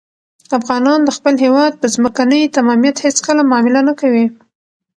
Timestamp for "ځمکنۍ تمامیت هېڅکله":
1.95-3.41